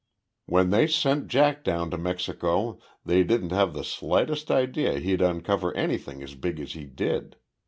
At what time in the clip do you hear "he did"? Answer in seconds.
6.73-7.35